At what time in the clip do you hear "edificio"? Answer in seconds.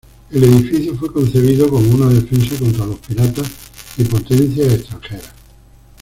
0.43-0.95